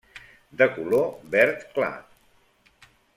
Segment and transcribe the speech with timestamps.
[0.61, 1.93] De color verd clar.